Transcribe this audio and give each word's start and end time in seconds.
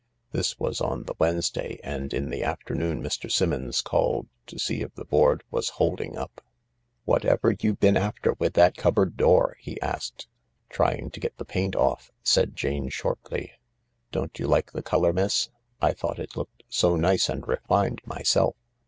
This 0.31 0.57
was 0.57 0.81
on 0.81 1.03
the 1.03 1.13
Wednesday, 1.19 1.79
and 1.83 2.11
in 2.11 2.31
the 2.31 2.43
afternoon 2.43 3.03
Mr. 3.03 3.31
Simmons 3.31 3.81
called" 3.83 4.27
to 4.47 4.57
see 4.57 4.81
if 4.81 4.95
the 4.95 5.05
board 5.05 5.43
was 5.51 5.69
holding 5.77 6.17
up." 6.17 6.41
G 6.41 6.41
98 6.41 6.41
THE 6.41 6.41
LARK" 6.41 6.51
Whatever 7.23 7.55
you 7.59 7.73
been 7.75 7.97
after 7.97 8.33
with 8.39 8.53
that 8.55 8.75
cupboard 8.75 9.15
door?" 9.15 9.57
he 9.61 9.79
asked. 9.79 10.27
"Trying 10.71 11.11
to 11.11 11.19
get 11.19 11.37
the 11.37 11.45
paint 11.45 11.75
off," 11.75 12.11
said 12.23 12.55
Jane 12.55 12.89
shortly." 12.89 13.51
Don't 14.11 14.39
you 14.39 14.47
like 14.47 14.71
the 14.71 14.81
colour, 14.81 15.13
miss? 15.13 15.49
I 15.79 15.93
thought 15.93 16.17
it 16.17 16.35
looked 16.35 16.63
so 16.67 16.95
nice 16.95 17.29
and 17.29 17.47
refined 17.47 18.01
myself." 18.03 18.55